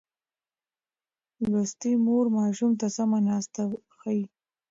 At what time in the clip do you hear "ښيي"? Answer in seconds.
3.97-4.21